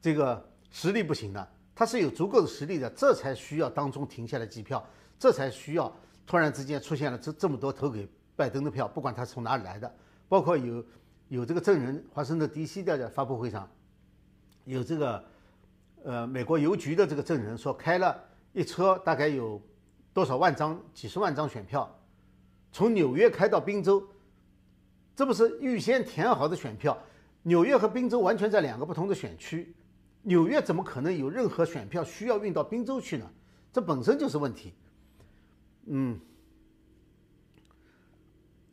[0.00, 1.46] 这个实力不行呢？
[1.74, 4.84] 他是有足够的实力的，这才需要当中停下来计票，
[5.18, 5.90] 这才需要
[6.26, 9.94] 突然之间出现了这这么多投给拜登的票，不管他从哪里来的，
[10.28, 10.84] 包括有
[11.28, 12.82] 有这个证人，华盛顿 D.C.
[12.82, 13.70] 的发布会上
[14.64, 15.24] 有这个
[16.02, 18.20] 呃美国邮局的这个证人说，开了
[18.52, 19.62] 一车大概有
[20.12, 21.88] 多少万张、几十万张选票。
[22.72, 24.02] 从纽约开到宾州，
[25.14, 26.96] 这不是预先填好的选票？
[27.42, 29.74] 纽约和宾州完全在两个不同的选区，
[30.22, 33.30] 纽约怎么可能有任何选票需要运到宾州去呢？
[33.72, 34.72] 这本身就是问题。
[35.86, 36.18] 嗯，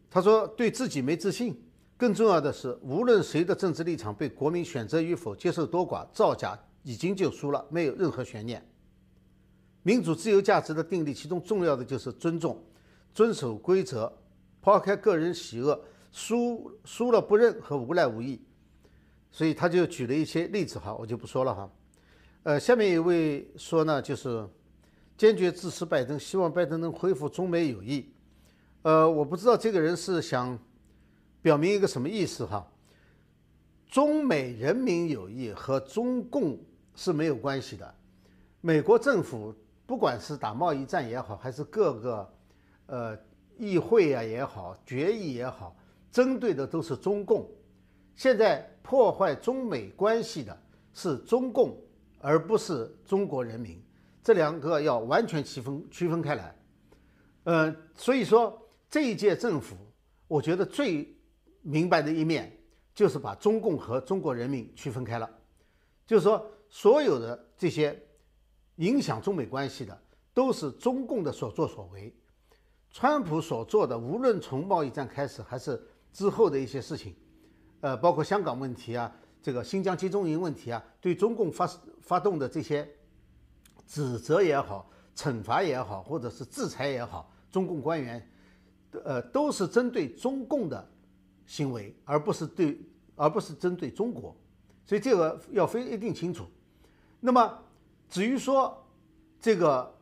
[0.09, 1.59] 他说对自己没自信，
[1.97, 8.63] 更重要的是，无论谁的政治立场被国民选择与否、接受多寡，造假已经就输了，没有任何悬念。
[9.82, 12.63] 民主自由价值的定力，其中重要的就是尊重。
[13.14, 14.12] 遵守规则，
[14.62, 15.80] 抛开个人喜恶，
[16.12, 18.41] 输输了不认和无赖无义，
[19.32, 21.70] 所以他就举了一些例子哈，我就不说了哈。
[22.43, 24.47] 呃，下面一位说呢，就是
[25.18, 28.12] 坚决支持拜登，希望拜登能恢复中美友谊。
[28.84, 30.57] 呃，我不知道这个人是想
[31.41, 32.66] 表明一个什么意思哈。
[33.88, 36.57] 中美人民友谊和中共
[36.95, 37.95] 是没有关系的，
[38.62, 39.53] 美国政府
[39.86, 42.34] 不管是打贸易战也好，还是各个
[42.89, 43.17] 呃
[43.57, 45.75] 议会啊也好，决议也好，
[46.11, 47.49] 针对的都是中共。
[48.15, 50.61] 现在破坏中美关系的
[50.93, 51.77] 是中共，
[52.19, 53.81] 而不是中国人民。
[54.21, 56.55] 这两个要完全区分区分开来。
[57.43, 59.75] 呃，所以说这一届政府，
[60.27, 61.15] 我觉得最
[61.61, 62.51] 明白的一面
[62.93, 65.29] 就是把中共和中国人民区分开了，
[66.05, 67.97] 就是说所有的这些
[68.75, 69.97] 影响中美关系的
[70.33, 72.13] 都是中共的所作所为，
[72.91, 75.81] 川普所做的，无论从贸易战开始还是
[76.11, 77.15] 之后的一些事情，
[77.81, 79.11] 呃，包括香港问题啊，
[79.41, 81.69] 这个新疆集中营问题啊，对中共发
[82.01, 82.87] 发动的这些
[83.87, 84.89] 指责也好。
[85.15, 88.25] 惩罚也好，或者是制裁也好，中共官员，
[89.03, 90.89] 呃，都是针对中共的
[91.45, 92.79] 行为，而不是对，
[93.17, 94.33] 而不是针对中国，
[94.85, 96.45] 所以这个要非一定清楚。
[97.19, 97.59] 那么
[98.07, 98.81] 至于说
[99.41, 99.93] 这个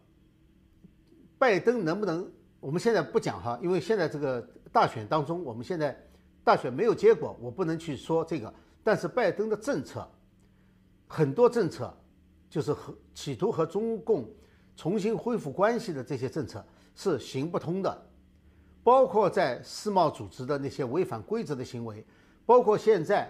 [1.39, 4.41] 拜登能不能，我们现在不讲哈，因为现在这个
[4.71, 5.97] 大选当中，我们现在
[6.43, 8.53] 大选没有结果，我不能去说这个。
[8.83, 10.07] 但是拜登的政策，
[11.07, 11.95] 很多政策
[12.49, 14.27] 就是和企图和中共。
[14.79, 18.07] 重新恢复关系的这些政策是行不通的，
[18.83, 22.05] 包括在世贸组织的那些违反规则的行为，
[22.45, 23.27] 包括现在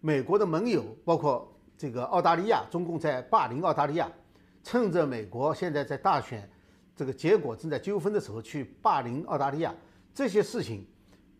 [0.00, 4.12] 美国的盟友，包括这个澳大利亚，中共在霸凌澳大利亚，
[4.62, 6.46] 趁着美国现在在大选
[7.00, 9.74] 这个结果正在纠纷的时候去霸凌澳大利亚，
[10.12, 10.86] 这些事情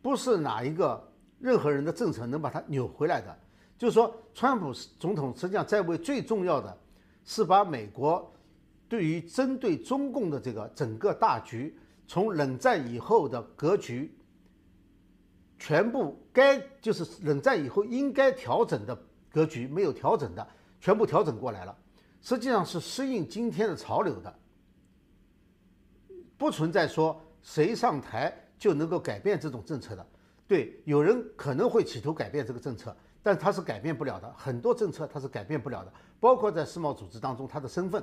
[0.00, 1.06] 不是哪一个
[1.38, 3.38] 任何人的政策能把它扭回来的。
[3.76, 6.74] 就是说，川普总统实际上在为最重要的
[7.26, 8.32] 是把美国。
[8.88, 14.16] 对于针对中共的这个整个大局，从冷战以后的格局，
[15.58, 18.98] 全部该就是冷战以后应该调整的
[19.30, 20.48] 格局没有调整的，
[20.80, 21.76] 全部调整过来了。
[22.22, 24.34] 实际上是适应今天的潮流的，
[26.41, 30.07] 不存在说谁上台就能够改变这种政策的。
[30.49, 34.32] 对，有人可能会企图改变这个政策，但他是改变不了的。
[34.38, 38.03] 很多政策他是改变不了的，包括在世贸组织当中他的身份。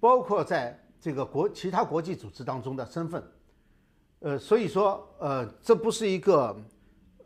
[0.00, 3.22] 包括在这个国其他国际组织当中的身份，
[4.20, 6.56] 呃，所以说，呃，这不是一个，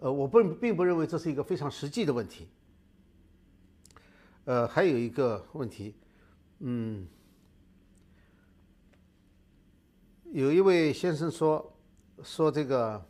[0.01, 2.49] 呃，我不并不认为这是一个非常实际的问题。
[4.47, 5.95] 呃，还有一个问题，
[6.59, 7.07] 嗯，
[10.35, 11.73] 有一位先生说
[12.25, 13.01] 说这个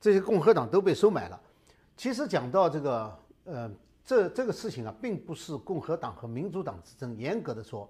[0.00, 1.38] 这些共和党都被收买了。
[1.94, 3.70] 其实讲到这个，呃，
[4.02, 7.86] 这这个事情啊，并不是共和党和民主党之争，严格的说。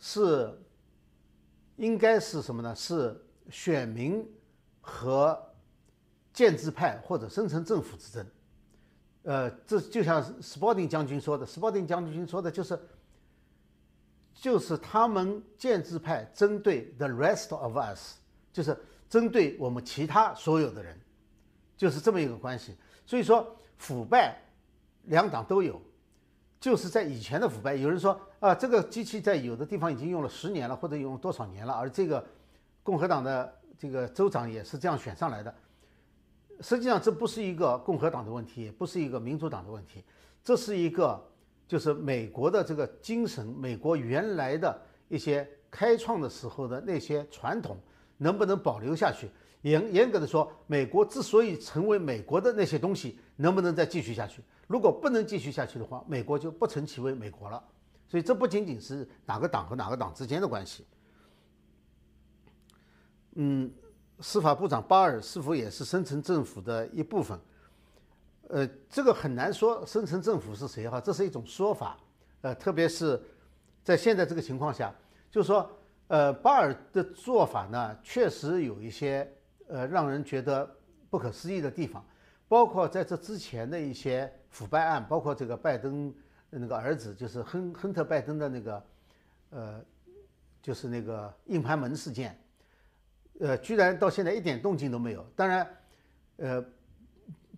[0.00, 0.52] 是，
[1.76, 2.74] 应该是什么呢？
[2.74, 3.16] 是
[3.48, 4.28] 选民
[4.80, 5.40] 和
[6.32, 8.26] 建制派或者深层政府之争。
[9.22, 12.76] 呃，这就像斯波丁将军说的，斯波丁将军说的就是，
[14.34, 18.16] 就是他们建制派针对 the rest of us，
[18.52, 18.76] 就是
[19.08, 20.98] 针对我们其他所有的人，
[21.76, 22.76] 就是这么一个关系。
[23.06, 24.36] 所以说，腐败
[25.04, 25.80] 两党都有。
[26.60, 32.26] 就是在以前的腐败，有人说啊，这个机器在有的地方已经用了十年了，或者用多少年了，而这个
[32.82, 35.54] 共和党的这个州长也是这样选上来的。
[36.62, 40.02] 实际上，这不是一个共和党的问题，也不是一个民主党的问题，
[40.42, 41.22] 这是一个
[41.74, 47.76] 就是美国的这个精神，美国原来的一些开创的时候的那些传统
[48.16, 49.28] 能不能保留下去？
[49.62, 54.40] 严严格的说，美国之所以成为美国的那些东西，能不能再继续下去？
[54.68, 57.60] 如果不能继续下去的话，美国就不成其为美国了。
[58.06, 60.86] 所以这不仅仅是哪个党和哪个党之间的关系。
[63.32, 63.68] 嗯，
[64.20, 67.36] 司法部长巴尔是否也是深层政府的一部分？
[68.48, 71.96] 呃，这个很难说深层政府是谁哈，这是一种说法。
[72.42, 73.20] 呃，特别是
[73.82, 74.94] 在现在这个情况下，
[75.30, 75.70] 就是说，
[76.08, 79.30] 呃，巴尔的做法呢，确实有一些
[79.68, 80.68] 呃让人觉得
[81.08, 82.04] 不可思议的地方。
[82.46, 86.14] 包括在这之前的一些腐败案，包括这个拜登
[86.50, 88.84] 那个儿子，就是亨亨特拜登的那个，
[89.50, 89.84] 呃，
[90.62, 92.38] 就是那个硬盘门事件，
[93.40, 95.26] 呃，居然到现在一点动静都没有。
[95.34, 95.66] 当然，
[96.36, 96.64] 呃，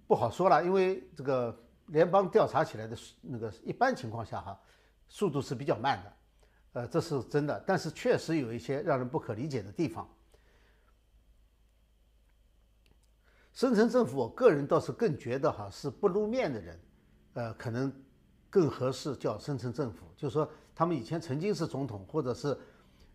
[0.07, 4.61] 不好说了，因为这个联邦调查起来的那个一般情况下哈，
[5.09, 6.13] 速度是比较慢的，
[6.73, 7.63] 呃，这是真的。
[7.67, 10.09] 但是确实有一些让人不可理解的地方。
[13.53, 16.81] 深层政府，我个人倒是更觉得哈是不露面的人，
[17.33, 17.91] 呃，可能
[18.51, 20.07] 更合适叫深层政府。
[20.15, 22.57] 就是说，他们以前曾经是总统，或者是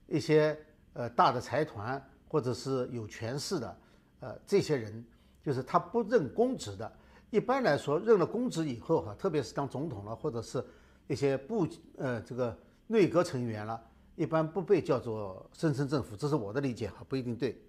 [0.08, 0.58] 一些
[0.94, 3.78] 呃大的财团，或者是有权势的，
[4.22, 5.06] 呃，这些人，
[5.44, 6.92] 就是他不认公职的。
[7.30, 10.64] 一般来说，认了公职以后哈，特别是当总统了，或者是
[11.08, 11.68] 一些部
[11.98, 13.82] 呃这个内阁成员了，
[14.16, 17.62] 一般不被叫做声称政府，这是我的理解哈，不一定对。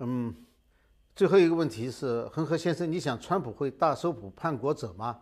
[0.00, 0.34] 嗯，
[1.14, 5.20] 最后一个问题是，恒河先生，你想川普会大搜捕叛国者吗？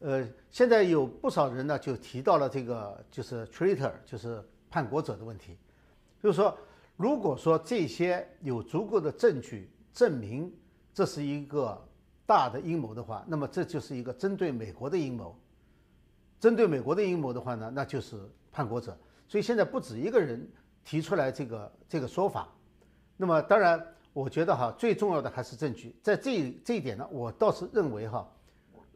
[0.00, 5.56] 呃，现在有不少人呢就提到了这个，就是 traitor，就是叛国者的问题，
[6.20, 6.58] 就是说，
[6.96, 10.52] 如果说这些有足够的证据证明
[10.94, 11.78] 这是一个
[12.24, 15.38] 大的阴谋的话，那么这就是一个针对美国的阴谋。
[16.40, 18.16] 针对美国的阴谋的话呢，那就是
[18.50, 18.96] 叛国者。
[19.28, 20.48] 所以现在不止一个人
[20.84, 22.48] 提出来这个这个说法。
[23.16, 25.94] 那么当然，我觉得哈，最重要的还是证据。
[26.02, 28.28] 在这这一点呢，我倒是认为哈，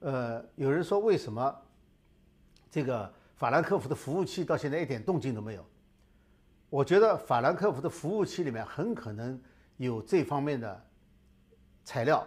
[0.00, 1.54] 呃，有人说为什么
[2.70, 5.64] 这个法兰克福的服务器到现在一点动静都没有？
[6.70, 9.38] 我觉得法兰克福的服务器里面很可能
[9.76, 10.82] 有这方面的
[11.84, 12.26] 材料。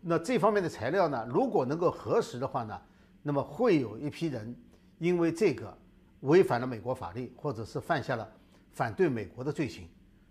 [0.00, 2.80] 那这方面的材料呢，如果能够核实的话呢？
[3.24, 4.52] 那么会有一批人
[4.98, 5.76] 因为这个
[6.20, 8.28] 违反了美国法律，或者是犯下了
[8.72, 9.88] 反对美国的罪行，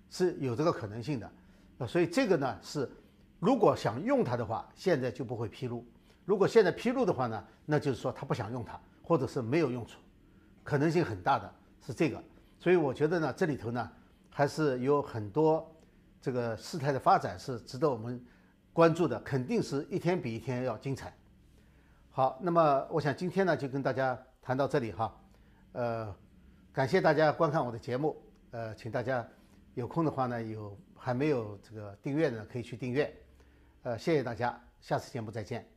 [0.09, 1.31] 是有这个可能性的。
[1.77, 2.89] 呃，所以这个呢是，
[3.39, 5.81] 如果想用它的话，现在就不会披露；
[6.25, 9.99] 如果现在披露的话呢，那就是说他不想用它，或者是没有用处，
[10.63, 11.53] 可能性很大的
[11.85, 12.21] 是这个。
[12.61, 13.91] 所以我觉得呢，这里头呢
[14.29, 15.67] 还是有很多
[16.21, 18.23] 这个事态的发展是值得我们
[18.71, 21.11] 关注的，肯定是一天比一天要精彩。
[22.11, 25.19] 好，那么我想今天呢就跟大家谈到这里哈，
[25.71, 26.15] 呃，
[26.71, 28.15] 感谢大家观看我的节目，
[28.51, 29.27] 呃，请大家
[29.73, 33.11] 有空的话呢，有还没有这个订阅的可以去订阅，
[33.81, 35.70] 呃，谢谢大家，下次节目再见。